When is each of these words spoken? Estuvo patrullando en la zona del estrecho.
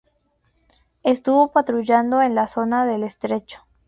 Estuvo 1.03 1.51
patrullando 1.51 2.23
en 2.23 2.33
la 2.33 2.47
zona 2.47 2.87
del 2.87 3.03
estrecho. 3.03 3.61